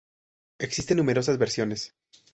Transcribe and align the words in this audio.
Existen 0.57 0.97
numerosas 0.97 1.37
versiones. 1.37 1.93